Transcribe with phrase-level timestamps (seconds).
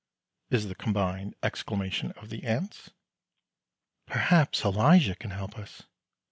[0.49, 2.89] is the combined exclamation of the aunts.
[4.07, 5.83] "Perhaps Elijah can help us."